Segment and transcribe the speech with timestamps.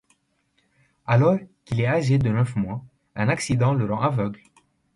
[1.05, 4.41] Alors qu'il est âgé de neuf mois, un accident le rend aveugle.